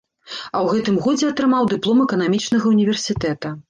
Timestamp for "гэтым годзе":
0.77-1.31